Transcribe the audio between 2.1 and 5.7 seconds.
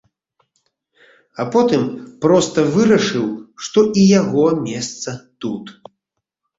проста вырашыў, што і яго месца тут.